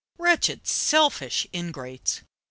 Wretched, 0.17 0.65
selfish 0.67 1.45
ingrates! 1.53 2.23